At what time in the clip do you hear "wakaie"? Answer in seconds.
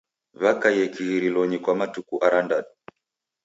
0.33-0.85